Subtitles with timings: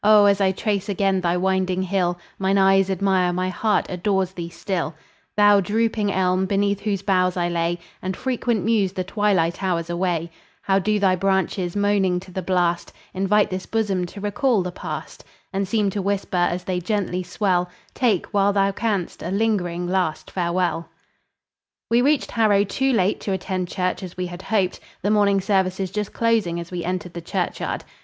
[0.03, 4.95] as I trace again thy winding hill, Mine eyes admire, my heart adores thee still.
[5.37, 6.47] Thou drooping elm!
[6.47, 10.31] Beneath whose boughs I lay, And frequent mused the twilight hours away;
[10.63, 15.23] How do thy branches, moaning to the blast, Invite this bosom to recall the past,
[15.53, 20.31] And seem to whisper, as they gently swell, 'Take, while thou canst, a lingering, last
[20.31, 20.89] farewell'"
[21.91, 25.91] We reached Harrow too late to attend church as we had hoped, the morning services
[25.91, 27.83] just closing as we entered the churchyard.